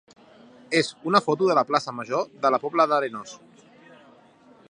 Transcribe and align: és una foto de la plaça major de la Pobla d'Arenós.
és 0.79 0.87
una 1.09 1.21
foto 1.25 1.49
de 1.51 1.57
la 1.59 1.65
plaça 1.73 1.93
major 1.99 2.25
de 2.47 2.51
la 2.55 2.61
Pobla 2.65 2.87
d'Arenós. 2.93 3.37